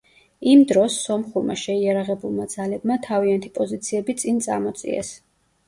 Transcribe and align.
იმ 0.53 0.61
დროს, 0.71 0.95
სომხურმა 1.09 1.57
შეიარაღებულმა 1.65 2.49
ძალებმა 2.55 2.99
თავიანთი 3.05 3.55
პოზიციები 3.61 4.19
წინ 4.25 4.43
წამოწიეს. 4.51 5.17